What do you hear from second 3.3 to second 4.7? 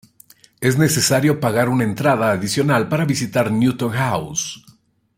Newton House.